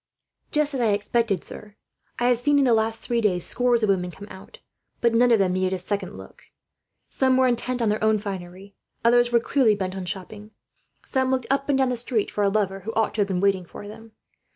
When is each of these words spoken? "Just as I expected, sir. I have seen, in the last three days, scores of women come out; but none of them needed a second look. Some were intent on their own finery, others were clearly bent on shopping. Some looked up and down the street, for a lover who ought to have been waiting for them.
"Just 0.51 0.73
as 0.73 0.81
I 0.81 0.93
expected, 0.93 1.43
sir. 1.43 1.75
I 2.17 2.29
have 2.29 2.39
seen, 2.39 2.57
in 2.57 2.65
the 2.65 2.73
last 2.73 3.01
three 3.03 3.21
days, 3.21 3.45
scores 3.45 3.83
of 3.83 3.89
women 3.89 4.09
come 4.09 4.27
out; 4.31 4.57
but 4.99 5.13
none 5.13 5.29
of 5.31 5.37
them 5.37 5.53
needed 5.53 5.73
a 5.73 5.77
second 5.77 6.17
look. 6.17 6.45
Some 7.11 7.37
were 7.37 7.47
intent 7.47 7.83
on 7.83 7.89
their 7.89 8.03
own 8.03 8.17
finery, 8.17 8.73
others 9.05 9.31
were 9.31 9.39
clearly 9.39 9.75
bent 9.75 9.95
on 9.95 10.05
shopping. 10.05 10.49
Some 11.05 11.29
looked 11.29 11.45
up 11.51 11.69
and 11.69 11.77
down 11.77 11.89
the 11.89 11.95
street, 11.95 12.31
for 12.31 12.43
a 12.43 12.49
lover 12.49 12.79
who 12.79 12.93
ought 12.95 13.13
to 13.13 13.21
have 13.21 13.27
been 13.27 13.41
waiting 13.41 13.63
for 13.63 13.87
them. 13.87 14.13